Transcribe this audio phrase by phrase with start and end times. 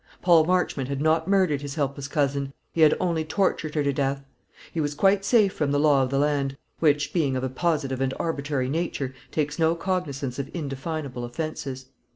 [0.23, 4.25] Paul Marchmont had not murdered his helpless cousin; he had only tortured her to death.
[4.73, 8.01] He was quite safe from the law of the land, which, being of a positive
[8.01, 11.89] and arbitrary nature, takes no cognisance of indefinable offences.